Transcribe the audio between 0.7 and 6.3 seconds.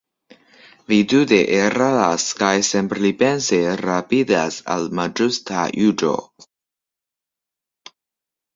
Vi tute eraras kaj senpripense rapidas al malĝusta juĝo.